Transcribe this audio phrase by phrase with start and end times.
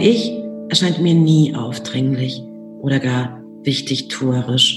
[0.00, 0.32] Ich
[0.70, 2.40] erscheint mir nie aufdringlich
[2.80, 4.74] oder gar wichtig tuerisch.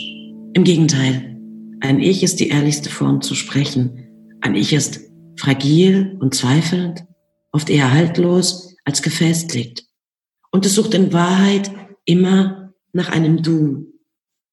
[0.53, 1.39] Im Gegenteil,
[1.79, 4.35] ein Ich ist die ehrlichste Form zu sprechen.
[4.41, 4.99] Ein Ich ist
[5.37, 7.05] fragil und zweifelnd,
[7.53, 9.85] oft eher haltlos als gefestigt.
[10.51, 11.71] Und es sucht in Wahrheit
[12.03, 13.93] immer nach einem Du.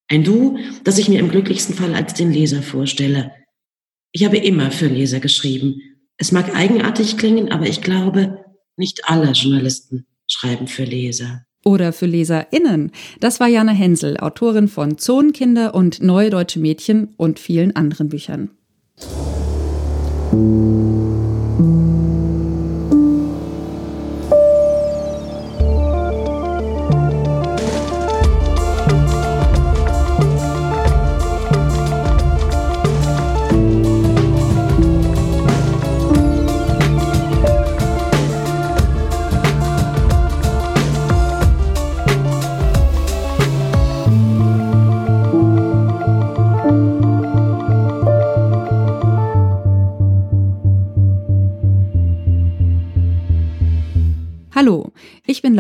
[0.07, 3.32] Ein Du, das ich mir im glücklichsten Fall als den Leser vorstelle.
[4.12, 5.80] Ich habe immer für Leser geschrieben.
[6.16, 8.44] Es mag eigenartig klingen, aber ich glaube,
[8.76, 11.44] nicht alle Journalisten schreiben für Leser.
[11.64, 12.90] Oder für LeserInnen.
[13.21, 18.50] Das war Jana Hensel, Autorin von Zonenkinder und Neue Deutsche Mädchen und vielen anderen Büchern.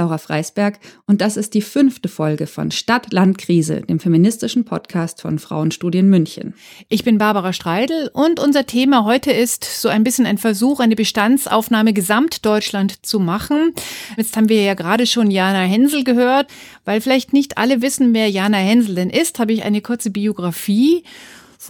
[0.00, 5.20] Laura Freisberg und das ist die fünfte Folge von Stadt, Land, Krise, dem feministischen Podcast
[5.20, 6.54] von Frauenstudien München.
[6.88, 10.96] Ich bin Barbara Streidel und unser Thema heute ist so ein bisschen ein Versuch, eine
[10.96, 13.74] Bestandsaufnahme Gesamtdeutschland zu machen.
[14.16, 16.46] Jetzt haben wir ja gerade schon Jana Hensel gehört.
[16.84, 21.04] Weil vielleicht nicht alle wissen, wer Jana Hensel denn ist, habe ich eine kurze Biografie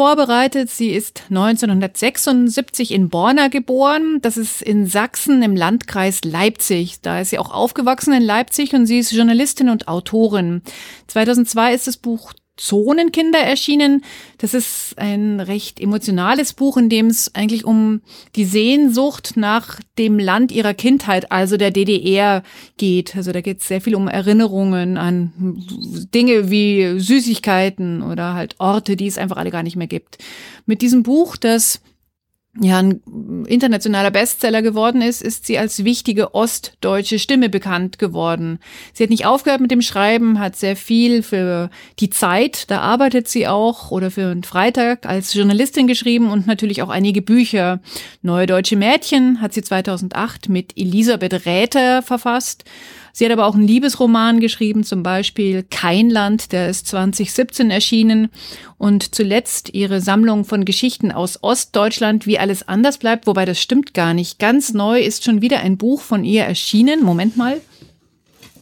[0.00, 0.70] vorbereitet.
[0.70, 4.20] Sie ist 1976 in Borna geboren.
[4.22, 7.02] Das ist in Sachsen im Landkreis Leipzig.
[7.02, 10.62] Da ist sie auch aufgewachsen in Leipzig und sie ist Journalistin und Autorin.
[11.08, 14.04] 2002 ist das Buch Zonenkinder erschienen.
[14.38, 18.02] Das ist ein recht emotionales Buch, in dem es eigentlich um
[18.36, 22.42] die Sehnsucht nach dem Land ihrer Kindheit, also der DDR,
[22.76, 23.16] geht.
[23.16, 25.32] Also da geht es sehr viel um Erinnerungen an
[26.14, 30.18] Dinge wie Süßigkeiten oder halt Orte, die es einfach alle gar nicht mehr gibt.
[30.66, 31.80] Mit diesem Buch, das
[32.58, 38.58] ja ein internationaler Bestseller geworden ist, ist sie als wichtige ostdeutsche Stimme bekannt geworden.
[38.92, 43.28] Sie hat nicht aufgehört mit dem Schreiben, hat sehr viel für die Zeit, da arbeitet
[43.28, 47.80] sie auch, oder für den Freitag als Journalistin geschrieben und natürlich auch einige Bücher.
[48.22, 52.64] Neue deutsche Mädchen hat sie 2008 mit Elisabeth Räther verfasst.
[53.12, 58.28] Sie hat aber auch einen Liebesroman geschrieben, zum Beispiel Kein Land, der ist 2017 erschienen.
[58.78, 63.94] Und zuletzt ihre Sammlung von Geschichten aus Ostdeutschland, wie alles anders bleibt, wobei das stimmt
[63.94, 64.38] gar nicht.
[64.38, 67.04] Ganz neu ist schon wieder ein Buch von ihr erschienen.
[67.04, 67.60] Moment mal.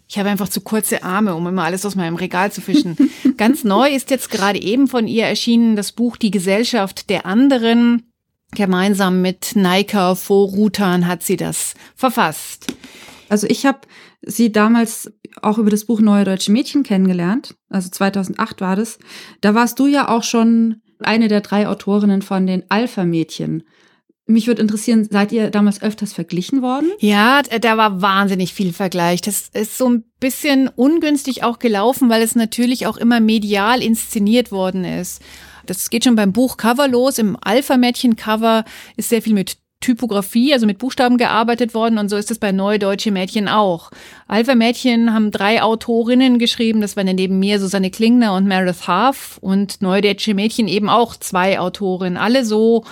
[0.08, 2.96] Ich habe einfach zu kurze Arme, um immer alles aus meinem Regal zu fischen.
[3.36, 8.04] Ganz neu ist jetzt gerade eben von ihr erschienen das Buch Die Gesellschaft der anderen.
[8.52, 12.72] Gemeinsam mit Naika Vorrutan hat sie das verfasst.
[13.28, 13.80] Also ich habe
[14.22, 15.12] sie damals
[15.42, 17.54] auch über das Buch Neue Deutsche Mädchen kennengelernt.
[17.68, 18.98] Also 2008 war das.
[19.40, 23.62] Da warst du ja auch schon eine der drei Autorinnen von den Alpha-Mädchen.
[24.26, 26.90] Mich würde interessieren, seid ihr damals öfters verglichen worden?
[26.98, 29.22] Ja, da war wahnsinnig viel Vergleich.
[29.22, 34.52] Das ist so ein bisschen ungünstig auch gelaufen, weil es natürlich auch immer medial inszeniert
[34.52, 35.22] worden ist.
[35.64, 37.18] Das geht schon beim Buchcover los.
[37.18, 38.64] Im Alpha-Mädchen-Cover
[38.96, 42.50] ist sehr viel mit Typografie, also mit Buchstaben gearbeitet worden und so ist es bei
[42.50, 43.90] Neue Deutsche Mädchen auch.
[44.26, 48.88] Alpha Mädchen haben drei Autorinnen geschrieben, das waren ja neben mir Susanne Klingner und Meredith
[48.88, 52.84] Half und Neue Deutsche Mädchen eben auch zwei Autorinnen, alle so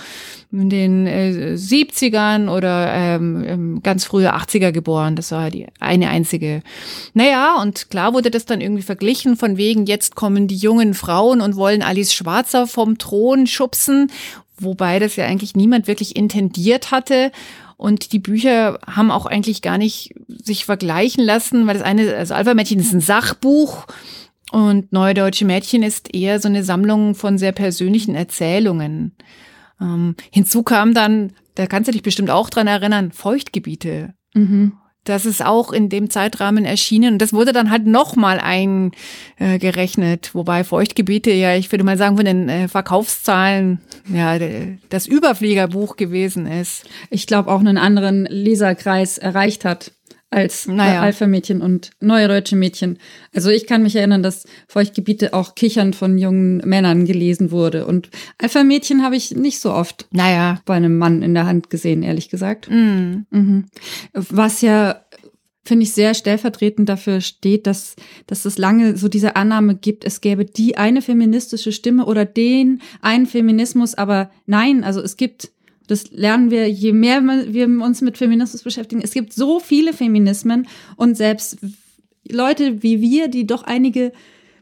[0.49, 5.17] in den äh, 70ern oder ähm, ähm ganz frühe 80er geboren.
[5.17, 6.61] Das war die eine einzige.
[7.13, 11.41] Naja, und klar wurde das dann irgendwie verglichen, von wegen, jetzt kommen die jungen Frauen
[11.41, 14.09] und wollen Alice Schwarzer vom Thron schubsen
[14.59, 17.31] wobei das ja eigentlich niemand wirklich intendiert hatte.
[17.77, 22.33] Und die Bücher haben auch eigentlich gar nicht sich vergleichen lassen, weil das eine, also
[22.33, 23.85] Alpha-Mädchen ist ein Sachbuch
[24.51, 29.15] und Neue Deutsche Mädchen ist eher so eine Sammlung von sehr persönlichen Erzählungen.
[29.79, 34.13] Ähm, hinzu kam dann, da kannst du dich bestimmt auch dran erinnern, Feuchtgebiete.
[34.33, 34.73] Mhm.
[35.09, 37.13] Das ist auch in dem Zeitrahmen erschienen.
[37.13, 40.35] Und das wurde dann halt nochmal eingerechnet.
[40.35, 44.37] Wobei Feuchtgebiete ja, ich würde mal sagen, von den äh, Verkaufszahlen ja
[44.89, 46.85] das Überfliegerbuch gewesen ist.
[47.09, 49.91] Ich glaube auch einen anderen Leserkreis erreicht hat
[50.29, 51.01] als naja.
[51.01, 52.99] Alpha-Mädchen und neue deutsche Mädchen.
[53.33, 57.85] Also ich kann mich erinnern, dass Feuchtgebiete auch kichern von jungen Männern gelesen wurde.
[57.85, 60.61] Und Alpha-Mädchen habe ich nicht so oft naja.
[60.65, 62.69] bei einem Mann in der Hand gesehen, ehrlich gesagt.
[62.69, 63.25] Mm.
[63.29, 63.65] Mhm.
[64.13, 65.01] Was ja
[65.67, 67.95] finde ich sehr stellvertretend dafür steht, dass,
[68.25, 72.81] dass es lange so diese Annahme gibt, es gäbe die eine feministische Stimme oder den
[73.01, 75.51] einen Feminismus, aber nein, also es gibt
[75.87, 79.01] Das lernen wir, je mehr wir uns mit Feminismus beschäftigen.
[79.01, 80.67] Es gibt so viele Feminismen
[80.97, 81.57] und selbst
[82.29, 84.11] Leute wie wir, die doch einige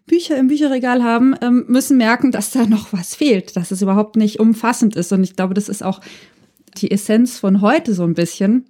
[0.06, 4.16] Bücher im Bücherregal haben, ähm, müssen merken, dass da noch was fehlt, dass es überhaupt
[4.16, 5.12] nicht umfassend ist.
[5.12, 6.00] Und ich glaube, das ist auch
[6.78, 8.66] die Essenz von heute so ein bisschen.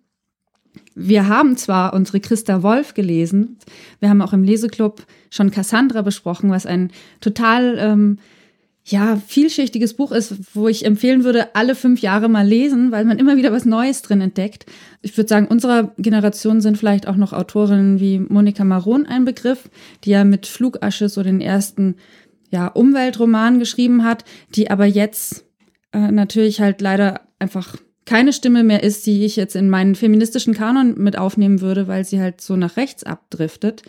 [0.94, 3.58] Wir haben zwar unsere Christa Wolf gelesen,
[4.00, 8.19] wir haben auch im Leseklub schon Cassandra besprochen, was ein total ähm,
[8.88, 13.18] ja, vielschichtiges Buch ist, wo ich empfehlen würde, alle fünf Jahre mal lesen, weil man
[13.18, 14.68] immer wieder was Neues drin entdeckt.
[15.02, 19.72] Ich würde sagen, unserer Generation sind vielleicht auch noch Autorinnen wie Monika Maron ein Begriff,
[20.04, 21.96] die ja mit Flugasche so den ersten
[22.52, 24.24] ja, Umweltroman geschrieben hat,
[24.54, 25.46] die aber jetzt
[25.92, 30.54] äh, natürlich halt leider einfach keine Stimme mehr ist, die ich jetzt in meinen feministischen
[30.54, 33.82] Kanon mit aufnehmen würde, weil sie halt so nach rechts abdriftet.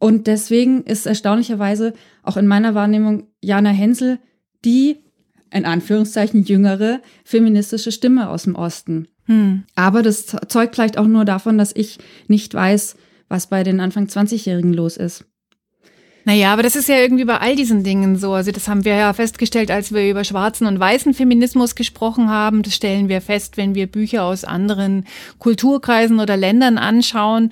[0.00, 1.92] Und deswegen ist erstaunlicherweise
[2.22, 4.18] auch in meiner Wahrnehmung Jana Hensel
[4.64, 4.96] die,
[5.52, 9.08] in Anführungszeichen, jüngere feministische Stimme aus dem Osten.
[9.26, 9.64] Hm.
[9.74, 11.98] Aber das zeugt vielleicht auch nur davon, dass ich
[12.28, 12.96] nicht weiß,
[13.28, 15.26] was bei den Anfang 20-Jährigen los ist.
[16.24, 18.32] Naja, aber das ist ja irgendwie bei all diesen Dingen so.
[18.32, 22.62] Also das haben wir ja festgestellt, als wir über schwarzen und weißen Feminismus gesprochen haben.
[22.62, 25.04] Das stellen wir fest, wenn wir Bücher aus anderen
[25.38, 27.50] Kulturkreisen oder Ländern anschauen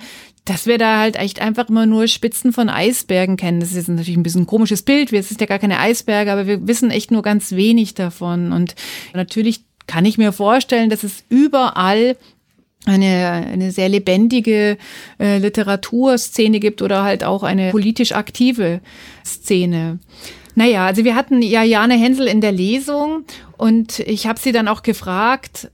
[0.49, 3.59] dass wir da halt echt einfach immer nur Spitzen von Eisbergen kennen.
[3.59, 5.11] Das ist natürlich ein bisschen ein komisches Bild.
[5.11, 8.51] Wir sind ja gar keine Eisberge, aber wir wissen echt nur ganz wenig davon.
[8.51, 8.73] Und
[9.13, 12.17] natürlich kann ich mir vorstellen, dass es überall
[12.85, 14.79] eine, eine sehr lebendige
[15.19, 18.81] äh, Literaturszene gibt oder halt auch eine politisch aktive
[19.23, 19.99] Szene.
[20.55, 23.23] Naja, also wir hatten ja Jane Hensel in der Lesung
[23.55, 25.69] und ich habe sie dann auch gefragt,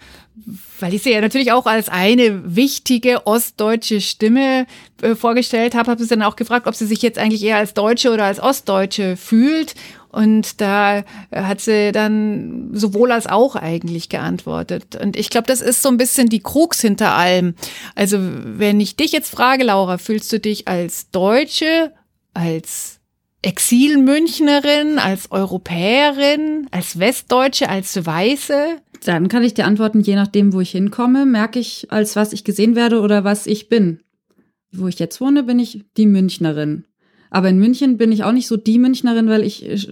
[0.80, 4.68] weil ich sie ja natürlich auch als eine wichtige ostdeutsche Stimme
[5.02, 7.74] äh, vorgestellt habe, habe ich dann auch gefragt, ob sie sich jetzt eigentlich eher als
[7.74, 9.76] Deutsche oder als Ostdeutsche fühlt.
[10.10, 11.04] Und da
[11.34, 14.96] hat sie dann sowohl als auch eigentlich geantwortet.
[14.96, 17.56] Und ich glaube, das ist so ein bisschen die Krux hinter allem.
[17.96, 21.92] Also wenn ich dich jetzt frage, Laura, fühlst du dich als Deutsche,
[22.34, 23.02] als
[23.42, 28.82] Exilmünchnerin, als Europäerin, als Westdeutsche, als Weiße?
[29.06, 32.44] Dann kann ich dir antworten, je nachdem, wo ich hinkomme, merke ich, als was ich
[32.44, 34.00] gesehen werde oder was ich bin.
[34.72, 36.86] Wo ich jetzt wohne, bin ich die Münchnerin.
[37.30, 39.88] Aber in München bin ich auch nicht so die Münchnerin, weil ich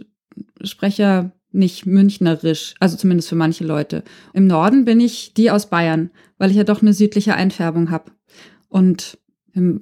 [0.63, 4.04] spreche nicht münchnerisch, also zumindest für manche Leute.
[4.33, 6.09] Im Norden bin ich die aus Bayern,
[6.39, 8.12] weil ich ja doch eine südliche Einfärbung habe.
[8.68, 9.19] Und
[9.54, 9.81] im,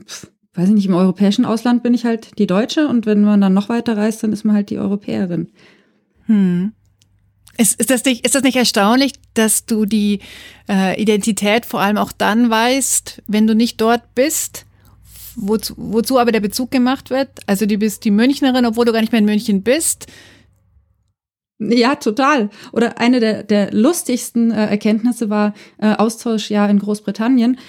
[0.53, 3.53] weiß ich nicht, im europäischen Ausland bin ich halt die Deutsche und wenn man dann
[3.53, 5.47] noch weiter reist, dann ist man halt die Europäerin.
[6.25, 6.73] Hm.
[7.61, 10.17] Ist, ist, das nicht, ist das nicht erstaunlich, dass du die
[10.67, 14.65] äh, Identität vor allem auch dann weißt, wenn du nicht dort bist?
[15.35, 17.29] Wozu, wozu aber der Bezug gemacht wird?
[17.45, 20.07] Also du bist die Münchnerin, obwohl du gar nicht mehr in München bist.
[21.59, 22.49] Ja, total.
[22.71, 27.59] Oder eine der, der lustigsten äh, Erkenntnisse war äh, Austausch ja in Großbritannien.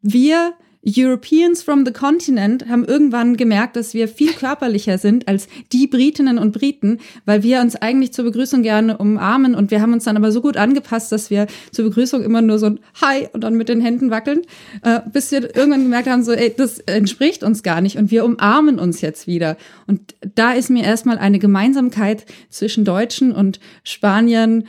[0.00, 0.54] Wir
[0.86, 6.38] Europeans from the Continent haben irgendwann gemerkt, dass wir viel körperlicher sind als die Britinnen
[6.38, 10.16] und Briten, weil wir uns eigentlich zur Begrüßung gerne umarmen und wir haben uns dann
[10.16, 13.54] aber so gut angepasst, dass wir zur Begrüßung immer nur so ein Hi und dann
[13.54, 14.40] mit den Händen wackeln,
[14.82, 18.24] äh, bis wir irgendwann gemerkt haben, so, ey, das entspricht uns gar nicht und wir
[18.24, 19.58] umarmen uns jetzt wieder.
[19.86, 24.64] Und da ist mir erstmal eine Gemeinsamkeit zwischen Deutschen und Spaniern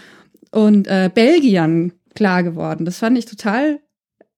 [0.52, 2.84] und äh, Belgiern klar geworden.
[2.84, 3.80] Das fand ich total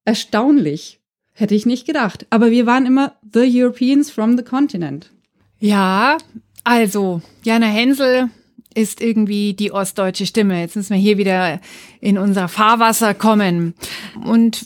[0.04, 1.00] erstaunlich.
[1.34, 2.26] Hätte ich nicht gedacht.
[2.30, 5.10] Aber wir waren immer the Europeans from the continent.
[5.58, 6.16] Ja,
[6.62, 8.30] also Jana Hensel
[8.74, 10.60] ist irgendwie die ostdeutsche Stimme.
[10.60, 11.60] Jetzt müssen wir hier wieder
[12.00, 13.74] in unser Fahrwasser kommen.
[14.24, 14.64] Und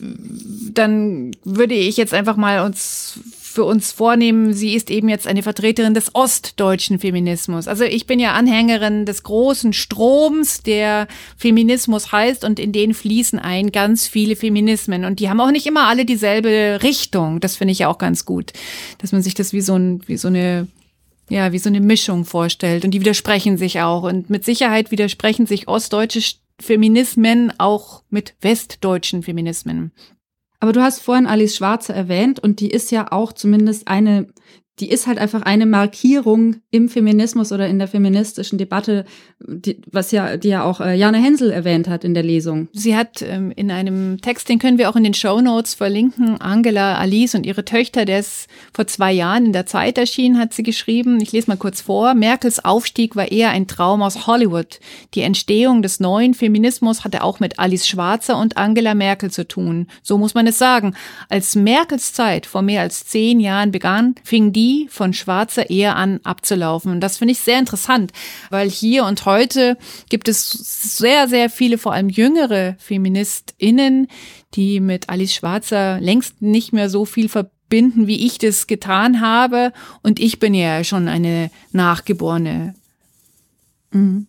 [0.73, 5.43] dann würde ich jetzt einfach mal uns für uns vornehmen, sie ist eben jetzt eine
[5.43, 7.67] Vertreterin des ostdeutschen Feminismus.
[7.67, 13.39] Also ich bin ja Anhängerin des großen Stroms, der Feminismus heißt und in den fließen
[13.39, 17.41] ein ganz viele Feminismen und die haben auch nicht immer alle dieselbe Richtung.
[17.41, 18.53] Das finde ich ja auch ganz gut,
[18.99, 20.69] dass man sich das wie so, ein, wie so eine
[21.31, 25.47] ja, wie so eine Mischung vorstellt und die widersprechen sich auch und mit Sicherheit widersprechen
[25.47, 29.93] sich ostdeutsche Feminismen auch mit westdeutschen Feminismen.
[30.61, 34.27] Aber du hast vorhin Alice Schwarze erwähnt und die ist ja auch zumindest eine
[34.81, 39.05] die ist halt einfach eine Markierung im Feminismus oder in der feministischen Debatte,
[39.41, 42.69] die, was ja, die ja auch äh, Jana Hensel erwähnt hat in der Lesung.
[42.73, 46.41] Sie hat ähm, in einem Text, den können wir auch in den Show Notes verlinken,
[46.41, 50.55] Angela Alice und ihre Töchter, der ist vor zwei Jahren in der Zeit erschienen, hat
[50.55, 51.21] sie geschrieben.
[51.21, 52.15] Ich lese mal kurz vor.
[52.15, 54.81] Merkels Aufstieg war eher ein Traum aus Hollywood.
[55.15, 59.89] Die Entstehung des neuen Feminismus hatte auch mit Alice Schwarzer und Angela Merkel zu tun.
[60.03, 60.95] So muss man es sagen.
[61.29, 65.95] Als Merkels Zeit vor mehr als zehn Jahren begann, fing die Magie von schwarzer Ehe
[65.95, 66.93] an abzulaufen.
[66.93, 68.13] Und das finde ich sehr interessant,
[68.51, 69.77] weil hier und heute
[70.09, 74.09] gibt es sehr, sehr viele, vor allem jüngere FeministInnen,
[74.55, 79.73] die mit Alice Schwarzer längst nicht mehr so viel verbinden, wie ich das getan habe.
[80.03, 82.75] Und ich bin ja schon eine Nachgeborene.
[83.91, 84.27] Mhm.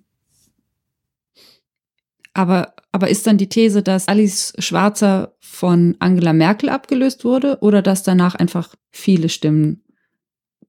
[2.33, 7.81] Aber, aber ist dann die These, dass Alice Schwarzer von Angela Merkel abgelöst wurde oder
[7.81, 9.83] dass danach einfach viele Stimmen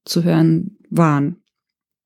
[0.05, 1.41] zu hören waren?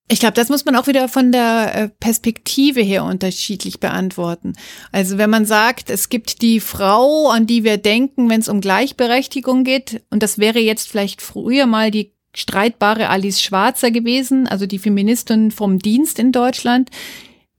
[0.07, 4.53] Ich glaube, das muss man auch wieder von der äh, Perspektive her unterschiedlich beantworten.
[4.91, 8.61] Also wenn man sagt, es gibt die Frau, an die wir denken, wenn es um
[8.61, 14.67] Gleichberechtigung geht, und das wäre jetzt vielleicht früher mal die streitbare Alice Schwarzer gewesen, also
[14.67, 16.91] die Feministin vom Dienst in Deutschland,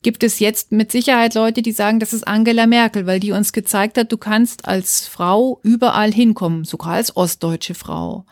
[0.02, 3.52] gibt es jetzt mit Sicherheit Leute, die sagen, das ist Angela Merkel, weil die uns
[3.52, 8.24] gezeigt hat, du kannst als Frau überall hinkommen, sogar als ostdeutsche Frau.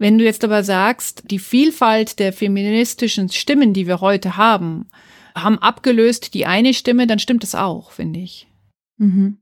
[0.00, 4.88] Wenn du jetzt aber sagst, die Vielfalt der feministischen Stimmen, die wir heute haben,
[5.34, 8.48] haben abgelöst die eine Stimme, dann stimmt es auch, finde ich.
[8.96, 9.36] Mhm.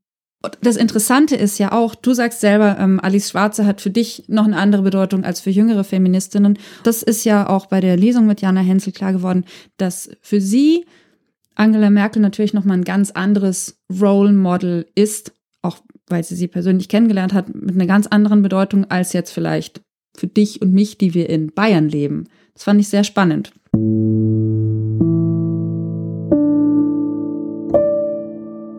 [0.61, 4.47] Das Interessante ist ja auch, du sagst selber, ähm, Alice Schwarze hat für dich noch
[4.47, 6.59] eine andere Bedeutung als für jüngere Feministinnen.
[6.83, 9.45] Das ist ja auch bei der Lesung mit Jana Hensel klar geworden,
[9.77, 10.87] dass für sie
[11.55, 16.49] Angela Merkel natürlich noch mal ein ganz anderes Role Model ist, auch weil sie sie
[16.49, 19.83] persönlich kennengelernt hat, mit einer ganz anderen Bedeutung als jetzt vielleicht
[20.19, 22.25] für dich und mich, die wir in Bayern leben.
[22.55, 23.53] Das fand ich sehr spannend.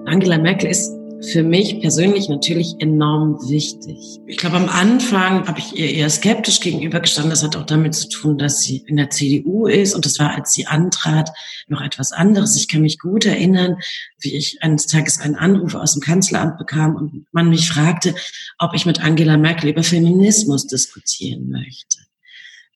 [0.06, 4.20] Angela Merkel ist für mich persönlich natürlich enorm wichtig.
[4.26, 7.30] Ich glaube, am Anfang habe ich ihr eher skeptisch gegenübergestanden.
[7.30, 9.94] Das hat auch damit zu tun, dass sie in der CDU ist.
[9.96, 11.30] Und das war, als sie antrat,
[11.68, 12.56] noch etwas anderes.
[12.56, 13.78] Ich kann mich gut erinnern,
[14.20, 18.16] wie ich eines Tages einen Anruf aus dem Kanzleramt bekam und man mich fragte,
[18.58, 22.00] ob ich mit Angela Merkel über Feminismus diskutieren möchte.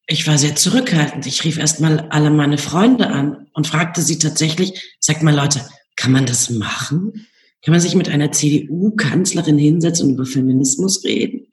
[0.05, 1.25] Ich war sehr zurückhaltend.
[1.27, 5.61] Ich rief erst mal alle meine Freunde an und fragte sie tatsächlich, sagt mal Leute,
[5.95, 7.27] kann man das machen?
[7.63, 11.47] Kann man sich mit einer CDU-Kanzlerin hinsetzen und über Feminismus reden?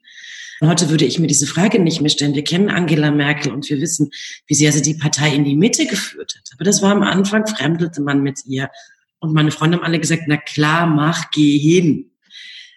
[0.63, 2.35] Heute würde ich mir diese Frage nicht mehr stellen.
[2.35, 4.11] Wir kennen Angela Merkel und wir wissen,
[4.45, 6.51] wie sehr sie die Partei in die Mitte geführt hat.
[6.53, 8.69] Aber das war am Anfang, fremdelte man mit ihr.
[9.19, 12.10] Und meine Freunde haben alle gesagt, na klar, mach, geh hin.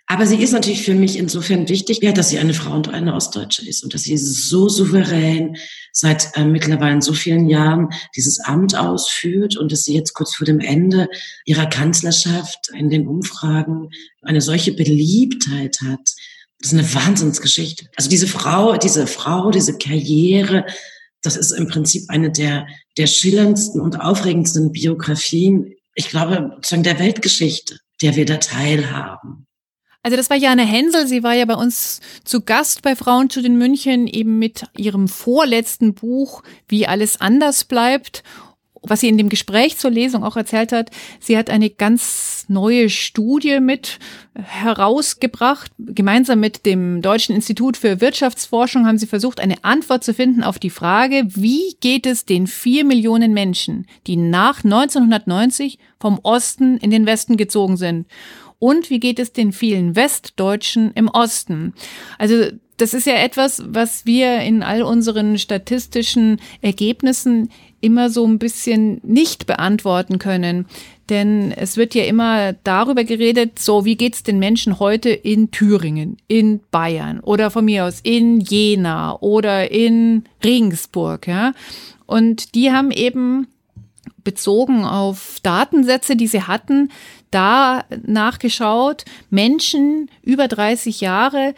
[0.07, 3.15] Aber sie ist natürlich für mich insofern wichtig, ja, dass sie eine Frau und eine
[3.15, 5.57] Ostdeutsche ist und dass sie so souverän
[5.93, 10.45] seit äh, mittlerweile so vielen Jahren dieses Amt ausführt und dass sie jetzt kurz vor
[10.45, 11.09] dem Ende
[11.47, 16.13] ihrer Kanzlerschaft in den Umfragen eine solche Beliebtheit hat.
[16.61, 17.87] Das ist eine Wahnsinnsgeschichte.
[17.97, 20.67] Also diese Frau, diese Frau, diese Karriere,
[21.23, 22.67] das ist im Prinzip eine der,
[22.99, 29.47] der schillerndsten und aufregendsten Biografien, ich glaube, sozusagen der Weltgeschichte, der wir da teilhaben.
[30.05, 33.57] Also das war Jana Hensel, sie war ja bei uns zu Gast bei Frauenschule in
[33.57, 38.23] München eben mit ihrem vorletzten Buch Wie alles anders bleibt.
[38.83, 42.91] Was sie in dem Gespräch zur Lesung auch erzählt hat, sie hat eine ganz neue
[42.91, 43.99] Studie mit
[44.35, 45.73] herausgebracht.
[45.79, 50.59] Gemeinsam mit dem Deutschen Institut für Wirtschaftsforschung haben sie versucht, eine Antwort zu finden auf
[50.59, 56.91] die Frage, wie geht es den vier Millionen Menschen, die nach 1990 vom Osten in
[56.91, 58.07] den Westen gezogen sind.
[58.59, 61.75] Und wie geht es den vielen Westdeutschen im Osten?
[62.19, 68.39] Also das ist ja etwas, was wir in all unseren statistischen Ergebnissen immer so ein
[68.39, 70.67] bisschen nicht beantworten können.
[71.11, 75.51] Denn es wird ja immer darüber geredet, so wie geht es den Menschen heute in
[75.51, 81.53] Thüringen, in Bayern oder von mir aus in Jena oder in Regensburg, ja.
[82.07, 83.47] Und die haben eben
[84.25, 86.91] bezogen auf Datensätze, die sie hatten,
[87.31, 91.55] da nachgeschaut, Menschen über 30 Jahre,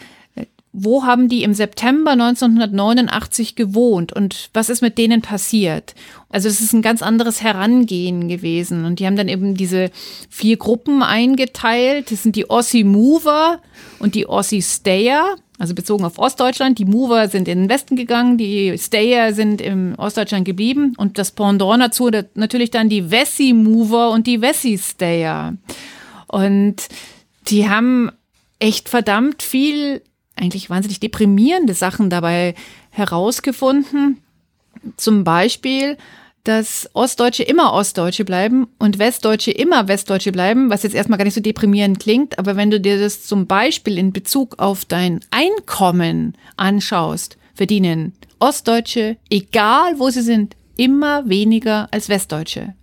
[0.79, 5.95] wo haben die im September 1989 gewohnt und was ist mit denen passiert?
[6.29, 9.91] Also es ist ein ganz anderes Herangehen gewesen und die haben dann eben diese
[10.29, 12.11] vier Gruppen eingeteilt.
[12.11, 13.61] Das sind die Ossi Mover
[14.01, 15.37] und die Ossi Stayer.
[15.59, 16.79] Also bezogen auf Ostdeutschland.
[16.79, 21.31] Die Mover sind in den Westen gegangen, die Stayer sind im Ostdeutschland geblieben und das
[21.31, 25.55] Pendant dazu natürlich dann die Wessi Mover und die Wessi Stayer.
[26.27, 26.77] Und
[27.49, 28.11] die haben
[28.59, 30.03] echt verdammt viel,
[30.35, 32.55] eigentlich wahnsinnig deprimierende Sachen dabei
[32.91, 34.23] herausgefunden.
[34.97, 35.97] Zum Beispiel,
[36.47, 41.35] dass Ostdeutsche immer Ostdeutsche bleiben und Westdeutsche immer Westdeutsche bleiben, was jetzt erstmal gar nicht
[41.35, 46.37] so deprimierend klingt, aber wenn du dir das zum Beispiel in Bezug auf dein Einkommen
[46.57, 52.75] anschaust, verdienen Ostdeutsche, egal wo sie sind, immer weniger als Westdeutsche.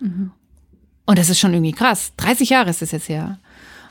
[0.00, 0.32] Mhm.
[1.06, 2.12] Und das ist schon irgendwie krass.
[2.16, 3.38] 30 Jahre ist das jetzt her.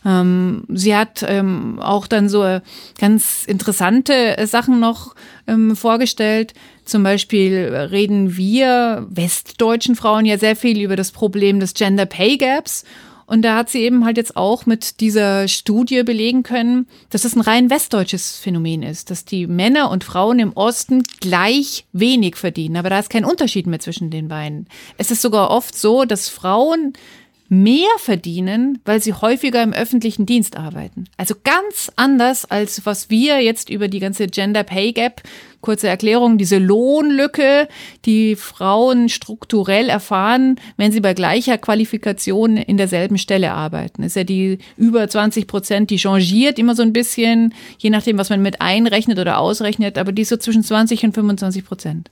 [0.06, 2.60] Ähm, sie hat ähm, auch dann so
[3.00, 5.16] ganz interessante Sachen noch
[5.48, 6.54] ähm, vorgestellt.
[6.86, 12.38] Zum Beispiel reden wir westdeutschen Frauen ja sehr viel über das Problem des Gender Pay
[12.38, 12.86] Gaps.
[13.28, 17.36] Und da hat sie eben halt jetzt auch mit dieser Studie belegen können, dass es
[17.36, 22.78] ein rein westdeutsches Phänomen ist, dass die Männer und Frauen im Osten gleich wenig verdienen.
[22.78, 24.68] Aber da ist kein Unterschied mehr zwischen den beiden.
[25.00, 26.94] Es ist sogar oft so, dass Frauen
[27.48, 31.06] mehr verdienen, weil sie häufiger im öffentlichen Dienst arbeiten.
[31.18, 35.22] Also ganz anders als was wir jetzt über die ganze Gender Pay Gap,
[35.62, 37.68] kurze Erklärung, diese Lohnlücke,
[38.06, 44.04] die Frauen strukturell erfahren, wenn sie bei gleicher Qualifikation in derselben Stelle arbeiten.
[44.04, 48.18] Das ist ja die über 20 Prozent, die changiert immer so ein bisschen, je nachdem,
[48.18, 52.12] was man mit einrechnet oder ausrechnet, aber die ist so zwischen 20 und 25 Prozent.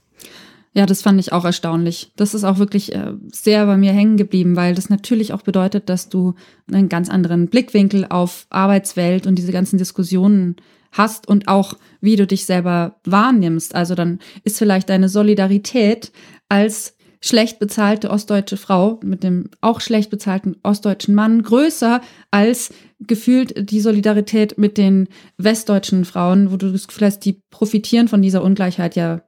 [0.76, 2.12] Ja, das fand ich auch erstaunlich.
[2.16, 5.88] Das ist auch wirklich äh, sehr bei mir hängen geblieben, weil das natürlich auch bedeutet,
[5.88, 6.34] dass du
[6.70, 10.56] einen ganz anderen Blickwinkel auf Arbeitswelt und diese ganzen Diskussionen
[10.90, 13.76] hast und auch wie du dich selber wahrnimmst.
[13.76, 16.10] Also dann ist vielleicht deine Solidarität
[16.48, 22.00] als schlecht bezahlte ostdeutsche Frau mit dem auch schlecht bezahlten ostdeutschen Mann größer
[22.32, 28.08] als gefühlt die Solidarität mit den westdeutschen Frauen, wo du das Gefühl hast, die profitieren
[28.08, 29.22] von dieser Ungleichheit ja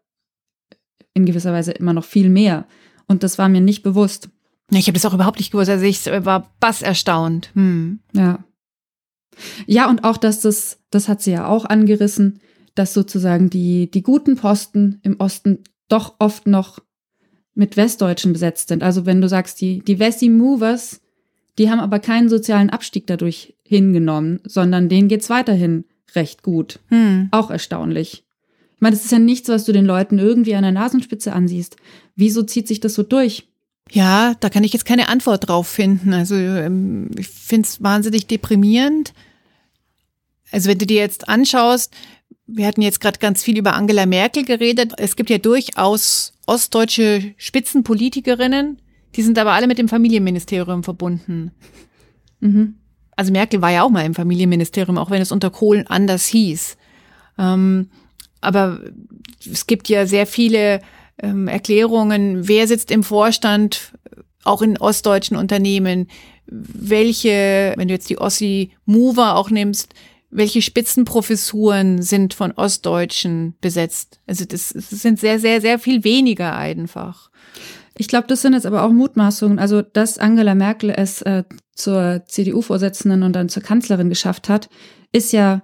[1.16, 2.66] in gewisser Weise immer noch viel mehr.
[3.08, 4.28] Und das war mir nicht bewusst.
[4.70, 5.70] Ich habe das auch überhaupt nicht gewusst.
[5.70, 7.50] Also ich war bass erstaunt.
[7.54, 8.00] Hm.
[8.12, 8.44] Ja.
[9.66, 12.40] Ja, und auch, dass das, das hat sie ja auch angerissen,
[12.75, 16.80] dass sozusagen die, die guten Posten im Osten doch oft noch
[17.54, 18.82] mit Westdeutschen besetzt sind.
[18.82, 21.00] Also wenn du sagst, die, die Wessi Movers,
[21.58, 26.80] die haben aber keinen sozialen Abstieg dadurch hingenommen, sondern denen geht's weiterhin recht gut.
[26.88, 27.28] Hm.
[27.30, 28.25] Auch erstaunlich.
[28.76, 31.76] Ich meine, das ist ja nichts, was du den Leuten irgendwie an der Nasenspitze ansiehst.
[32.14, 33.49] Wieso zieht sich das so durch?
[33.90, 36.12] Ja, da kann ich jetzt keine Antwort drauf finden.
[36.12, 39.14] Also ähm, ich finde es wahnsinnig deprimierend.
[40.50, 41.95] Also wenn du dir jetzt anschaust,
[42.47, 44.92] wir hatten jetzt gerade ganz viel über Angela Merkel geredet.
[44.99, 48.80] Es gibt ja durchaus ostdeutsche Spitzenpolitikerinnen,
[49.14, 51.52] die sind aber alle mit dem Familienministerium verbunden.
[52.40, 52.75] Mhm.
[53.16, 56.76] Also Merkel war ja auch mal im Familienministerium, auch wenn es unter Kohl anders hieß.
[57.38, 57.88] Ähm,
[58.40, 58.81] aber
[59.51, 60.81] es gibt ja sehr viele
[61.18, 63.92] ähm, Erklärungen, wer sitzt im Vorstand,
[64.44, 66.09] auch in ostdeutschen Unternehmen,
[66.46, 69.94] welche, wenn du jetzt die Ossi Mover auch nimmst,
[70.31, 74.20] welche Spitzenprofessuren sind von Ostdeutschen besetzt?
[74.27, 77.31] Also das, das sind sehr, sehr, sehr viel weniger einfach.
[77.96, 79.59] Ich glaube, das sind jetzt aber auch Mutmaßungen.
[79.59, 81.44] Also, dass Angela Merkel es äh,
[81.75, 84.68] zur CDU-Vorsitzenden und dann zur Kanzlerin geschafft hat,
[85.12, 85.62] ist ja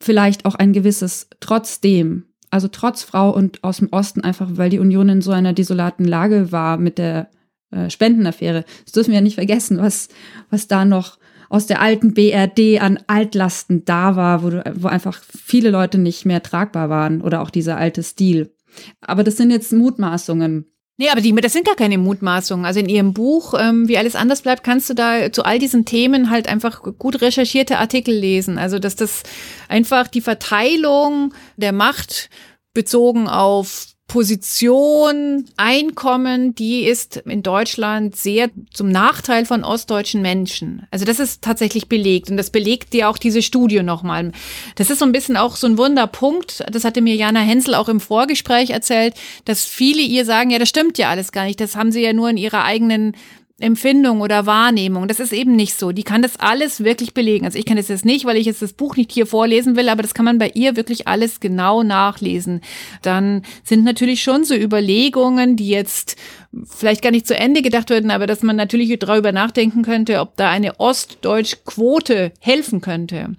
[0.00, 4.78] vielleicht auch ein gewisses trotzdem, also trotz Frau und aus dem Osten, einfach weil die
[4.78, 7.30] Union in so einer desolaten Lage war mit der
[7.70, 8.64] äh, Spendenaffäre.
[8.84, 10.08] Das dürfen wir ja nicht vergessen, was,
[10.50, 15.70] was da noch aus der alten BRD an Altlasten da war, wo, wo einfach viele
[15.70, 18.54] Leute nicht mehr tragbar waren oder auch dieser alte Stil.
[19.00, 20.69] Aber das sind jetzt Mutmaßungen.
[21.00, 22.66] Nee, aber die, das sind gar keine Mutmaßungen.
[22.66, 25.86] Also in ihrem Buch, ähm, wie alles anders bleibt, kannst du da zu all diesen
[25.86, 28.58] Themen halt einfach gut recherchierte Artikel lesen.
[28.58, 29.22] Also dass das
[29.66, 32.28] einfach die Verteilung der Macht
[32.74, 40.84] bezogen auf Position, Einkommen, die ist in Deutschland sehr zum Nachteil von ostdeutschen Menschen.
[40.90, 44.32] Also das ist tatsächlich belegt und das belegt dir auch diese Studie nochmal.
[44.74, 46.64] Das ist so ein bisschen auch so ein Wunderpunkt.
[46.72, 50.70] Das hatte mir Jana Hensel auch im Vorgespräch erzählt, dass viele ihr sagen, ja, das
[50.70, 51.60] stimmt ja alles gar nicht.
[51.60, 53.14] Das haben sie ja nur in ihrer eigenen
[53.60, 55.08] Empfindung oder Wahrnehmung.
[55.08, 55.92] Das ist eben nicht so.
[55.92, 57.44] Die kann das alles wirklich belegen.
[57.44, 59.88] Also ich kann das jetzt nicht, weil ich jetzt das Buch nicht hier vorlesen will,
[59.88, 62.60] aber das kann man bei ihr wirklich alles genau nachlesen.
[63.02, 66.16] Dann sind natürlich schon so Überlegungen, die jetzt
[66.64, 70.36] vielleicht gar nicht zu Ende gedacht werden, aber dass man natürlich darüber nachdenken könnte, ob
[70.36, 73.36] da eine Ostdeutsch-Quote helfen könnte.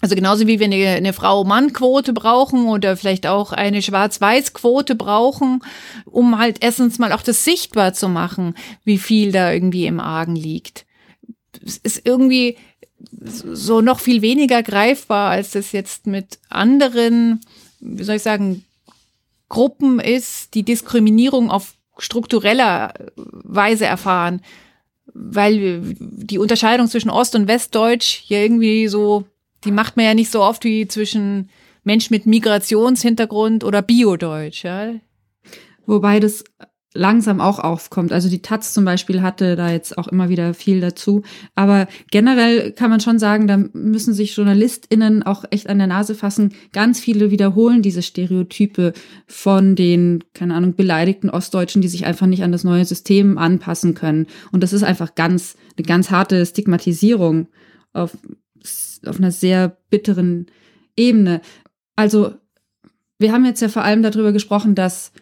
[0.00, 5.62] Also genauso wie wir eine, eine Frau-Mann-Quote brauchen oder vielleicht auch eine Schwarz-Weiß-Quote brauchen,
[6.06, 10.36] um halt erstens mal auch das sichtbar zu machen, wie viel da irgendwie im Argen
[10.36, 10.86] liegt.
[11.64, 12.56] Es ist irgendwie
[13.22, 17.40] so noch viel weniger greifbar, als das jetzt mit anderen,
[17.80, 18.64] wie soll ich sagen,
[19.48, 24.42] Gruppen ist, die Diskriminierung auf struktureller Weise erfahren,
[25.12, 29.24] weil die Unterscheidung zwischen Ost- und Westdeutsch hier irgendwie so
[29.64, 31.50] die macht man ja nicht so oft wie zwischen
[31.84, 34.94] Mensch mit Migrationshintergrund oder Biodeutsch, ja.
[35.86, 36.44] Wobei das
[36.92, 38.12] langsam auch aufkommt.
[38.12, 41.22] Also die Taz zum Beispiel hatte da jetzt auch immer wieder viel dazu.
[41.54, 46.14] Aber generell kann man schon sagen, da müssen sich JournalistInnen auch echt an der Nase
[46.16, 46.52] fassen.
[46.72, 48.92] Ganz viele wiederholen diese Stereotype
[49.26, 53.94] von den, keine Ahnung, beleidigten Ostdeutschen, die sich einfach nicht an das neue System anpassen
[53.94, 54.26] können.
[54.50, 57.48] Und das ist einfach ganz, eine ganz harte Stigmatisierung.
[57.92, 58.16] auf,
[59.06, 60.46] auf einer sehr bitteren
[60.96, 61.40] Ebene.
[61.96, 62.34] Also,
[63.18, 65.12] wir haben jetzt ja vor allem darüber gesprochen, dass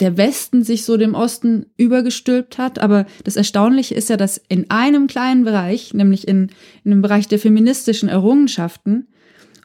[0.00, 2.78] der Westen sich so dem Osten übergestülpt hat.
[2.78, 6.50] Aber das Erstaunliche ist ja, dass in einem kleinen Bereich, nämlich in,
[6.84, 9.08] in dem Bereich der feministischen Errungenschaften,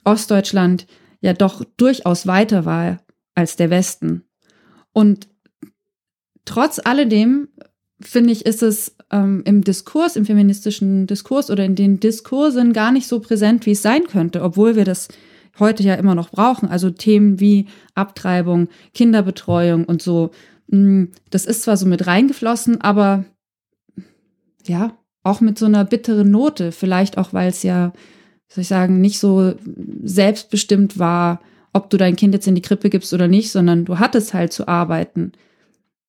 [0.04, 0.88] Ostdeutschland
[1.22, 3.00] ja doch durchaus weiter war
[3.34, 4.24] als der Westen.
[4.92, 5.28] Und
[6.44, 7.48] trotz alledem,
[8.02, 12.92] finde ich, ist es ähm, im Diskurs, im feministischen Diskurs oder in den Diskursen gar
[12.92, 15.08] nicht so präsent, wie es sein könnte, obwohl wir das
[15.60, 16.70] heute ja immer noch brauchen.
[16.70, 20.32] Also Themen wie Abtreibung, Kinderbetreuung und so.
[20.68, 23.26] Mm, das ist zwar so mit reingeflossen, aber
[24.66, 26.72] ja, auch mit so einer bitteren Note.
[26.72, 27.94] Vielleicht auch, weil es ja,
[28.48, 29.54] soll ich sagen, nicht so
[30.04, 31.42] selbstbestimmt war,
[31.74, 34.54] ob du dein Kind jetzt in die Krippe gibst oder nicht, sondern du hattest halt
[34.54, 35.32] zu arbeiten.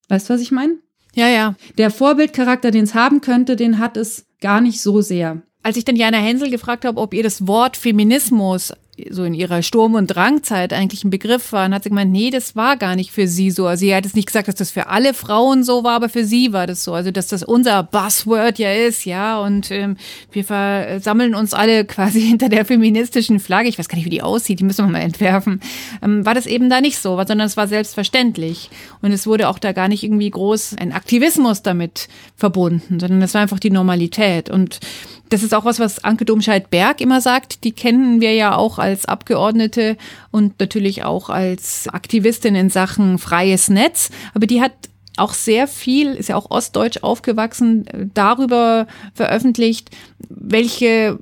[0.09, 0.77] Weißt du, was ich meine?
[1.17, 1.55] Ja, ja.
[1.79, 5.43] Der Vorbildcharakter, den es haben könnte, den hat es gar nicht so sehr.
[5.63, 8.73] Als ich dann Jana Hensel gefragt habe, ob ihr das Wort Feminismus
[9.11, 11.67] so in ihrer Sturm- und Drangzeit eigentlich ein Begriff war.
[11.67, 13.67] Und hat sie gemeint, nee, das war gar nicht für sie so.
[13.67, 16.25] Also sie hat jetzt nicht gesagt, dass das für alle Frauen so war, aber für
[16.25, 16.95] sie war das so.
[16.95, 19.39] Also dass das unser Buzzword ja ist, ja.
[19.41, 19.97] Und ähm,
[20.33, 23.69] wir versammeln uns alle quasi hinter der feministischen Flagge.
[23.69, 25.61] Ich weiß gar nicht, wie die aussieht, die müssen wir mal entwerfen.
[26.03, 28.71] Ähm, war das eben da nicht so, sondern es war selbstverständlich.
[29.03, 33.35] Und es wurde auch da gar nicht irgendwie groß ein Aktivismus damit verbunden, sondern es
[33.35, 34.49] war einfach die Normalität.
[34.49, 34.81] Und
[35.29, 37.65] das ist auch was, was Anke Domscheit-Berg immer sagt.
[37.65, 39.97] Die kennen wir ja auch als Abgeordnete
[40.31, 44.11] und natürlich auch als Aktivistin in Sachen freies Netz.
[44.35, 44.73] Aber die hat
[45.17, 49.91] auch sehr viel, ist ja auch ostdeutsch aufgewachsen, darüber veröffentlicht,
[50.29, 51.19] welche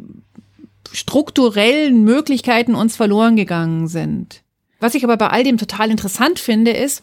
[0.92, 4.42] strukturellen Möglichkeiten uns verloren gegangen sind.
[4.80, 7.02] Was ich aber bei all dem total interessant finde, ist,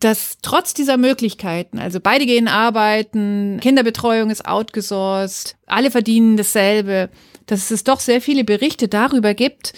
[0.00, 7.10] dass trotz dieser Möglichkeiten, also beide gehen arbeiten, Kinderbetreuung ist outgesourced, alle verdienen dasselbe,
[7.46, 9.74] dass es doch sehr viele Berichte darüber gibt,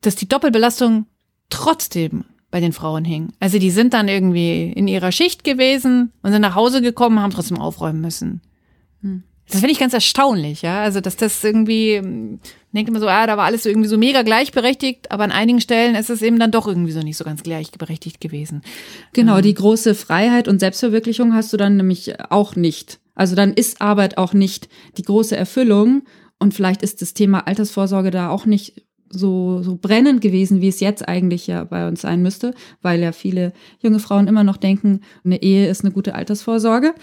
[0.00, 1.06] dass die Doppelbelastung
[1.50, 3.32] trotzdem bei den Frauen hing.
[3.38, 7.32] Also die sind dann irgendwie in ihrer Schicht gewesen und sind nach Hause gekommen, haben
[7.32, 8.40] trotzdem aufräumen müssen.
[9.02, 9.24] Hm.
[9.48, 10.80] Das finde ich ganz erstaunlich, ja.
[10.80, 12.02] Also, dass das irgendwie,
[12.72, 15.94] denkt immer so, ja, da war alles irgendwie so mega gleichberechtigt, aber an einigen Stellen
[15.94, 18.62] ist es eben dann doch irgendwie so nicht so ganz gleichberechtigt gewesen.
[19.12, 19.42] Genau, ähm.
[19.42, 22.98] die große Freiheit und Selbstverwirklichung hast du dann nämlich auch nicht.
[23.14, 26.02] Also dann ist Arbeit auch nicht die große Erfüllung
[26.38, 30.80] und vielleicht ist das Thema Altersvorsorge da auch nicht so, so brennend gewesen, wie es
[30.80, 35.00] jetzt eigentlich ja bei uns sein müsste, weil ja viele junge Frauen immer noch denken,
[35.24, 36.94] eine Ehe ist eine gute Altersvorsorge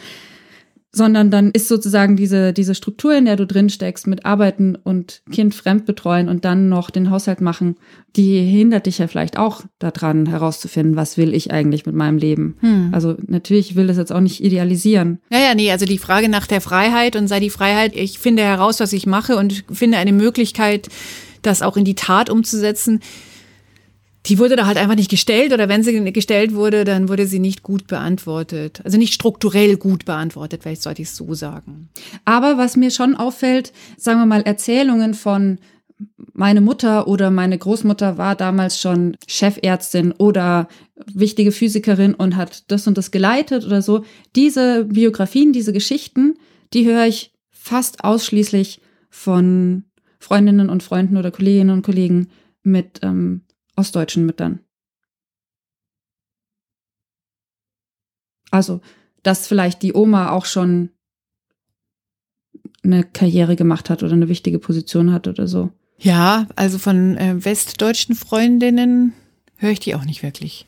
[0.95, 5.23] sondern dann ist sozusagen diese, diese Struktur, in der du drin steckst, mit Arbeiten und
[5.31, 7.77] Kind fremd betreuen und dann noch den Haushalt machen,
[8.15, 12.57] die hindert dich ja vielleicht auch daran herauszufinden, was will ich eigentlich mit meinem Leben.
[12.59, 12.89] Hm.
[12.91, 15.19] Also natürlich will das jetzt auch nicht idealisieren.
[15.31, 18.43] Ja, ja, nee, also die Frage nach der Freiheit und sei die Freiheit, ich finde
[18.43, 20.89] heraus, was ich mache und finde eine Möglichkeit,
[21.41, 22.99] das auch in die Tat umzusetzen
[24.25, 27.39] die wurde da halt einfach nicht gestellt oder wenn sie gestellt wurde, dann wurde sie
[27.39, 28.81] nicht gut beantwortet.
[28.83, 31.89] Also nicht strukturell gut beantwortet, vielleicht sollte ich es so sagen.
[32.23, 35.59] Aber was mir schon auffällt, sagen wir mal, Erzählungen von
[36.33, 40.67] meine Mutter oder meine Großmutter war damals schon Chefärztin oder
[41.13, 44.03] wichtige Physikerin und hat das und das geleitet oder so.
[44.35, 46.35] Diese Biografien, diese Geschichten,
[46.73, 49.85] die höre ich fast ausschließlich von
[50.19, 52.29] Freundinnen und Freunden oder Kolleginnen und Kollegen
[52.63, 53.42] mit ähm,
[53.75, 54.59] ostdeutschen Müttern.
[58.51, 58.81] Also,
[59.23, 60.89] dass vielleicht die Oma auch schon
[62.83, 65.71] eine Karriere gemacht hat oder eine wichtige Position hat oder so.
[65.97, 69.13] Ja, also von äh, westdeutschen Freundinnen
[69.55, 70.67] höre ich die auch nicht wirklich.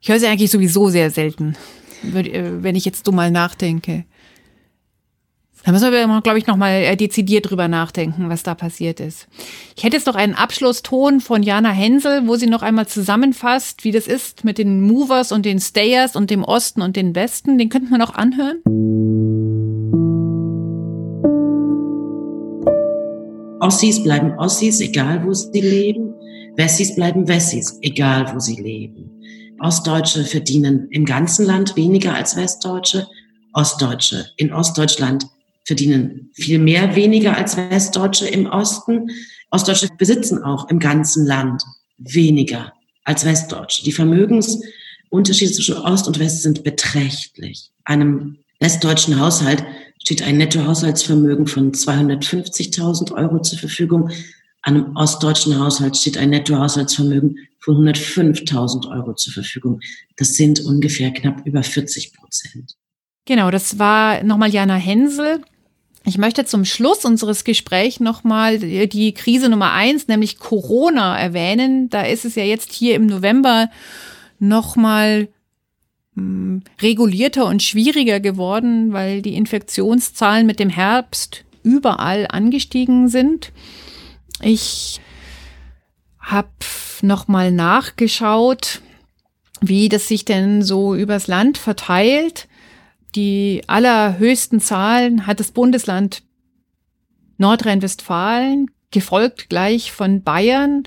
[0.00, 1.56] Ich höre sie eigentlich sowieso sehr selten,
[2.14, 4.04] äh, wenn ich jetzt so mal nachdenke.
[5.66, 9.26] Da müssen wir, glaube ich, nochmal äh, dezidiert drüber nachdenken, was da passiert ist.
[9.76, 13.90] Ich hätte jetzt noch einen Abschlusston von Jana Hensel, wo sie noch einmal zusammenfasst, wie
[13.90, 17.58] das ist mit den Movers und den Stayers und dem Osten und den Westen.
[17.58, 18.62] Den könnten wir noch anhören.
[23.58, 26.14] Ossis bleiben Ossis, egal wo sie leben.
[26.54, 29.10] Wessis bleiben Wessis, egal wo sie leben.
[29.58, 33.08] Ostdeutsche verdienen im ganzen Land weniger als Westdeutsche.
[33.52, 35.26] Ostdeutsche in Ostdeutschland
[35.66, 39.10] verdienen viel mehr weniger als Westdeutsche im Osten.
[39.50, 41.62] Ostdeutsche besitzen auch im ganzen Land
[41.98, 42.72] weniger
[43.04, 43.84] als Westdeutsche.
[43.84, 47.70] Die Vermögensunterschiede zwischen Ost und West sind beträchtlich.
[47.84, 49.64] Einem westdeutschen Haushalt
[50.02, 54.10] steht ein Nettohaushaltsvermögen von 250.000 Euro zur Verfügung.
[54.62, 59.80] Einem ostdeutschen Haushalt steht ein Nettohaushaltsvermögen von 105.000 Euro zur Verfügung.
[60.16, 62.76] Das sind ungefähr knapp über 40 Prozent.
[63.24, 65.40] Genau, das war nochmal Jana Hensel,
[66.08, 71.90] Ich möchte zum Schluss unseres Gesprächs nochmal die Krise Nummer eins, nämlich Corona, erwähnen.
[71.90, 73.68] Da ist es ja jetzt hier im November
[74.38, 75.26] nochmal
[76.14, 83.50] hm, regulierter und schwieriger geworden, weil die Infektionszahlen mit dem Herbst überall angestiegen sind.
[84.40, 85.00] Ich
[86.20, 86.50] habe
[87.02, 88.80] nochmal nachgeschaut,
[89.60, 92.46] wie das sich denn so übers Land verteilt.
[93.16, 96.22] Die allerhöchsten Zahlen hat das Bundesland
[97.38, 100.82] Nordrhein-Westfalen, gefolgt gleich von Bayern.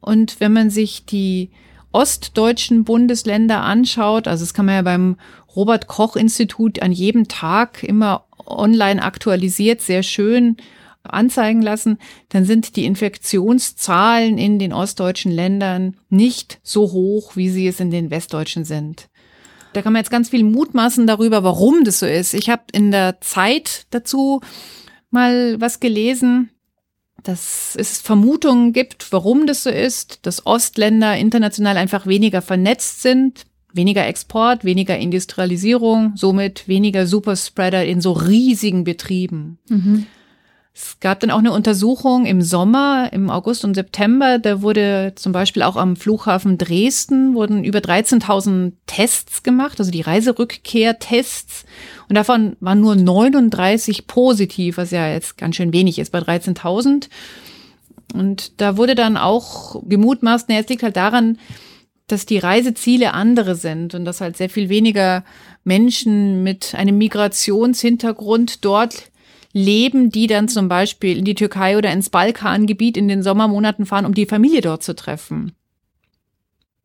[0.00, 1.50] Und wenn man sich die
[1.90, 5.16] ostdeutschen Bundesländer anschaut, also das kann man ja beim
[5.56, 10.56] Robert Koch Institut an jedem Tag immer online aktualisiert, sehr schön
[11.02, 17.66] anzeigen lassen, dann sind die Infektionszahlen in den ostdeutschen Ländern nicht so hoch, wie sie
[17.66, 19.08] es in den westdeutschen sind.
[19.72, 22.34] Da kann man jetzt ganz viel mutmaßen darüber, warum das so ist.
[22.34, 24.40] Ich habe in der Zeit dazu
[25.10, 26.50] mal was gelesen,
[27.22, 33.44] dass es Vermutungen gibt, warum das so ist, dass Ostländer international einfach weniger vernetzt sind,
[33.72, 39.58] weniger Export, weniger Industrialisierung, somit weniger Superspreader in so riesigen Betrieben.
[39.68, 40.06] Mhm.
[40.74, 44.38] Es gab dann auch eine Untersuchung im Sommer, im August und September.
[44.38, 50.00] Da wurde zum Beispiel auch am Flughafen Dresden wurden über 13.000 Tests gemacht, also die
[50.00, 51.66] Reiserückkehrtests.
[52.08, 57.08] Und davon waren nur 39 positiv, was ja jetzt ganz schön wenig ist bei 13.000.
[58.14, 61.38] Und da wurde dann auch gemutmaßt, naja, es liegt halt daran,
[62.06, 65.24] dass die Reiseziele andere sind und dass halt sehr viel weniger
[65.64, 69.11] Menschen mit einem Migrationshintergrund dort
[69.52, 74.06] leben, die dann zum Beispiel in die Türkei oder ins Balkangebiet in den Sommermonaten fahren,
[74.06, 75.52] um die Familie dort zu treffen.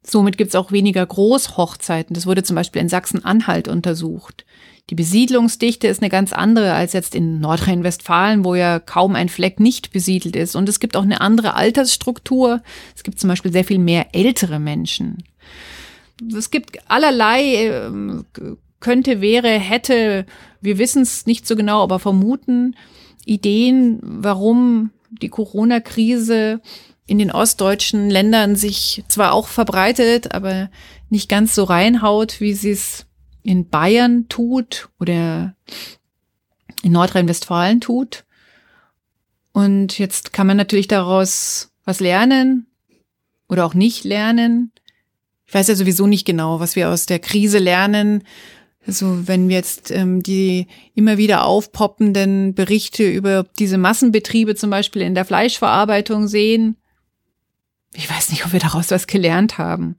[0.04, 2.14] Somit gibt es auch weniger Großhochzeiten.
[2.14, 4.46] Das wurde zum Beispiel in Sachsen-Anhalt untersucht.
[4.90, 9.60] Die Besiedlungsdichte ist eine ganz andere als jetzt in Nordrhein-Westfalen, wo ja kaum ein Fleck
[9.60, 10.56] nicht besiedelt ist.
[10.56, 12.62] Und es gibt auch eine andere Altersstruktur.
[12.96, 15.24] Es gibt zum Beispiel sehr viel mehr ältere Menschen.
[16.36, 18.26] Es gibt allerlei ähm,
[18.80, 20.26] könnte, wäre, hätte,
[20.68, 22.76] wir wissen es nicht so genau, aber vermuten
[23.26, 26.62] Ideen, warum die Corona-Krise
[27.08, 30.70] in den ostdeutschen Ländern sich zwar auch verbreitet, aber
[31.10, 33.06] nicht ganz so reinhaut, wie sie es
[33.44, 35.56] in Bayern tut oder
[36.84, 38.26] in Nordrhein-Westfalen tut.
[39.54, 42.68] Und jetzt kann man natürlich daraus was lernen
[43.48, 44.74] oder auch nicht lernen.
[45.46, 48.24] Ich weiß ja sowieso nicht genau, was wir aus der Krise lernen.
[48.88, 55.02] Also wenn wir jetzt ähm, die immer wieder aufpoppenden Berichte über diese Massenbetriebe zum Beispiel
[55.02, 56.78] in der Fleischverarbeitung sehen,
[57.94, 59.98] ich weiß nicht, ob wir daraus was gelernt haben.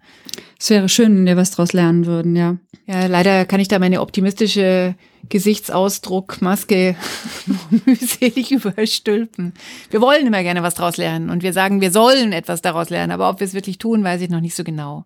[0.59, 2.57] Es wäre schön, wenn wir was daraus lernen würden, ja.
[2.87, 4.95] Ja, leider kann ich da meine optimistische
[5.29, 6.97] Gesichtsausdruckmaske
[7.85, 9.53] mühselig überstülpen.
[9.91, 13.13] Wir wollen immer gerne was daraus lernen und wir sagen, wir sollen etwas daraus lernen,
[13.13, 15.05] aber ob wir es wirklich tun, weiß ich noch nicht so genau.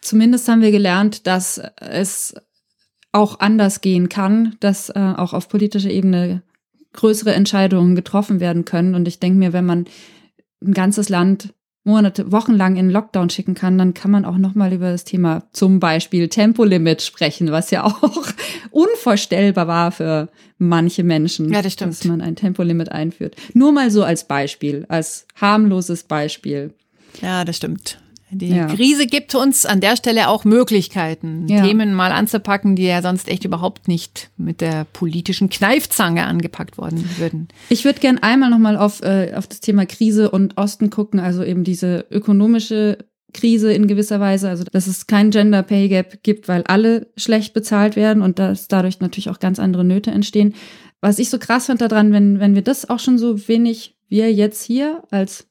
[0.00, 2.34] Zumindest haben wir gelernt, dass es
[3.14, 6.42] auch anders gehen kann, dass äh, auch auf politischer Ebene
[6.92, 8.94] größere Entscheidungen getroffen werden können.
[8.94, 9.86] Und ich denke mir, wenn man
[10.62, 11.54] ein ganzes Land
[11.86, 15.80] Monate, Wochenlang in Lockdown schicken kann, dann kann man auch nochmal über das Thema zum
[15.80, 18.26] Beispiel Tempolimit sprechen, was ja auch
[18.70, 21.52] unvorstellbar war für manche Menschen.
[21.52, 21.92] Ja, das stimmt.
[21.92, 23.36] Dass man ein Tempolimit einführt.
[23.52, 26.72] Nur mal so als Beispiel, als harmloses Beispiel.
[27.20, 27.98] Ja, das stimmt.
[28.38, 28.66] Die ja.
[28.66, 31.64] Krise gibt uns an der Stelle auch Möglichkeiten, ja.
[31.64, 37.08] Themen mal anzupacken, die ja sonst echt überhaupt nicht mit der politischen Kneifzange angepackt worden
[37.18, 37.48] würden.
[37.68, 41.42] Ich würde gern einmal nochmal auf, äh, auf das Thema Krise und Osten gucken, also
[41.44, 42.98] eben diese ökonomische
[43.34, 47.52] Krise in gewisser Weise, also dass es kein Gender Pay Gap gibt, weil alle schlecht
[47.52, 50.54] bezahlt werden und dass dadurch natürlich auch ganz andere Nöte entstehen.
[51.02, 54.32] Was ich so krass fand daran, wenn, wenn wir das auch schon so wenig, wir
[54.32, 55.48] jetzt hier als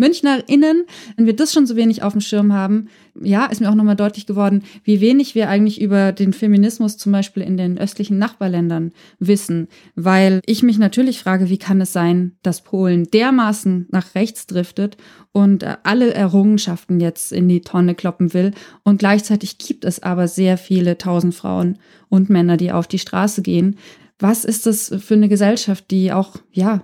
[0.00, 0.84] MünchnerInnen,
[1.16, 2.88] wenn wir das schon so wenig auf dem Schirm haben,
[3.22, 7.12] ja, ist mir auch nochmal deutlich geworden, wie wenig wir eigentlich über den Feminismus zum
[7.12, 9.68] Beispiel in den östlichen Nachbarländern wissen.
[9.94, 14.96] Weil ich mich natürlich frage, wie kann es sein, dass Polen dermaßen nach rechts driftet
[15.32, 18.52] und äh, alle Errungenschaften jetzt in die Tonne kloppen will.
[18.82, 23.42] Und gleichzeitig gibt es aber sehr viele tausend Frauen und Männer, die auf die Straße
[23.42, 23.76] gehen.
[24.18, 26.82] Was ist das für eine Gesellschaft, die auch, ja,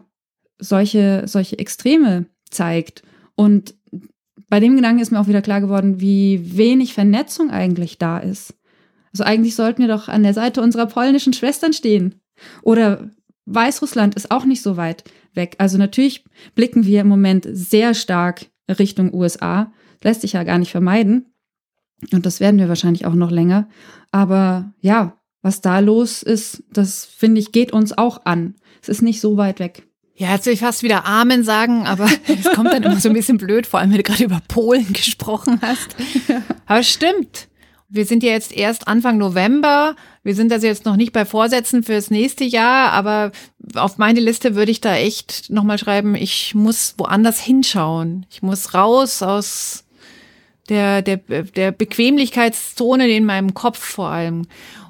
[0.58, 3.02] solche, solche Extreme zeigt.
[3.34, 3.74] Und
[4.48, 8.54] bei dem Gedanken ist mir auch wieder klar geworden, wie wenig Vernetzung eigentlich da ist.
[9.12, 12.20] Also eigentlich sollten wir doch an der Seite unserer polnischen Schwestern stehen.
[12.62, 13.10] Oder
[13.46, 15.04] Weißrussland ist auch nicht so weit
[15.34, 15.56] weg.
[15.58, 19.72] Also natürlich blicken wir im Moment sehr stark Richtung USA.
[20.02, 21.26] Lässt sich ja gar nicht vermeiden.
[22.12, 23.68] Und das werden wir wahrscheinlich auch noch länger.
[24.10, 28.56] Aber ja, was da los ist, das finde ich, geht uns auch an.
[28.82, 29.86] Es ist nicht so weit weg.
[30.18, 33.14] Ja, jetzt will ich fast wieder Amen sagen, aber es kommt dann immer so ein
[33.14, 35.94] bisschen blöd, vor allem wenn du gerade über Polen gesprochen hast.
[36.66, 37.48] Aber stimmt.
[37.88, 39.94] Wir sind ja jetzt erst Anfang November.
[40.24, 43.30] Wir sind also jetzt noch nicht bei Vorsätzen fürs nächste Jahr, aber
[43.76, 48.26] auf meine Liste würde ich da echt nochmal schreiben, ich muss woanders hinschauen.
[48.28, 49.84] Ich muss raus aus
[50.68, 54.46] der, der, der Bequemlichkeitszone in meinem Kopf vor allem.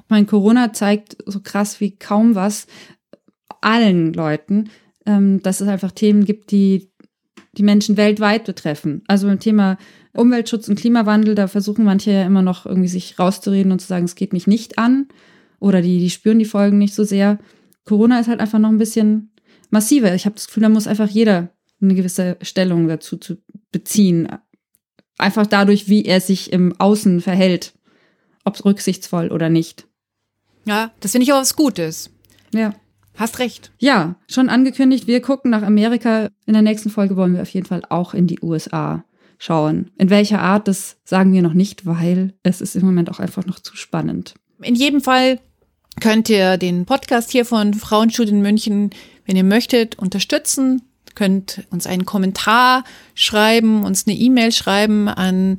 [0.09, 2.65] Mein Corona zeigt so krass wie kaum was
[3.61, 4.71] allen Leuten,
[5.07, 6.91] ähm, dass es einfach Themen gibt, die
[7.53, 9.01] die Menschen weltweit betreffen.
[9.07, 9.77] Also ein Thema
[10.13, 14.05] Umweltschutz und Klimawandel, da versuchen manche ja immer noch irgendwie sich rauszureden und zu sagen,
[14.05, 15.07] es geht mich nicht an
[15.59, 17.39] oder die, die spüren die Folgen nicht so sehr.
[17.83, 19.31] Corona ist halt einfach noch ein bisschen
[19.71, 20.13] massiver.
[20.13, 21.49] Ich habe das Gefühl, da muss einfach jeder
[21.81, 23.37] eine gewisse Stellung dazu zu
[23.71, 24.27] beziehen.
[25.17, 27.73] Einfach dadurch, wie er sich im Außen verhält,
[28.43, 29.87] ob es rücksichtsvoll oder nicht.
[30.65, 32.11] Ja, das finde ich auch was Gutes.
[32.53, 32.73] Ja.
[33.17, 33.71] Hast recht.
[33.79, 36.29] Ja, schon angekündigt, wir gucken nach Amerika.
[36.45, 39.03] In der nächsten Folge wollen wir auf jeden Fall auch in die USA
[39.39, 39.89] schauen.
[39.97, 43.45] In welcher Art, das sagen wir noch nicht, weil es ist im Moment auch einfach
[43.45, 44.35] noch zu spannend.
[44.61, 45.39] In jedem Fall
[45.99, 48.91] könnt ihr den Podcast hier von Frauenstudien München,
[49.25, 50.83] wenn ihr möchtet, unterstützen.
[51.15, 52.83] Könnt uns einen Kommentar
[53.15, 55.57] schreiben, uns eine E-Mail schreiben an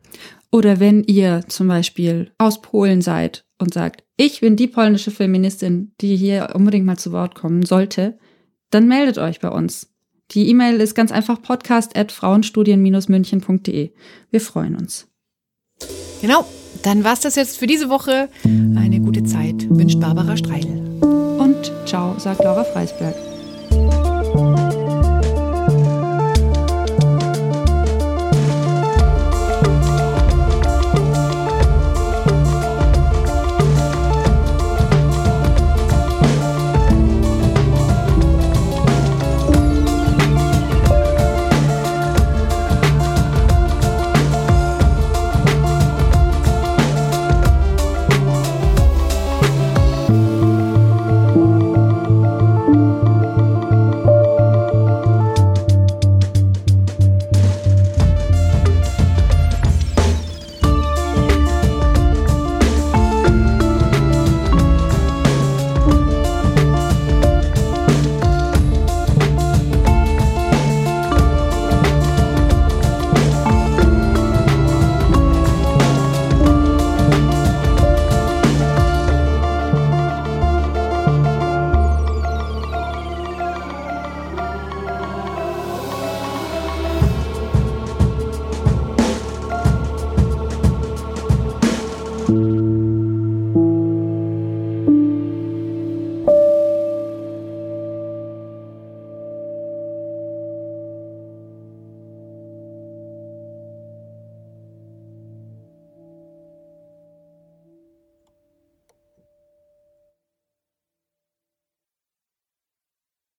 [0.51, 5.93] Oder wenn ihr zum Beispiel aus Polen seid und sagt, ich bin die polnische Feministin,
[6.01, 8.19] die hier unbedingt mal zu Wort kommen sollte,
[8.71, 9.92] dann meldet euch bei uns.
[10.35, 13.91] Die E-Mail ist ganz einfach podcast.frauenstudien-münchen.de.
[14.31, 15.09] Wir freuen uns.
[16.21, 16.47] Genau,
[16.83, 18.29] dann war's das jetzt für diese Woche.
[18.45, 21.01] Eine gute Zeit wünscht Barbara Streidel.
[21.39, 23.15] Und ciao, sagt Laura Freisberg.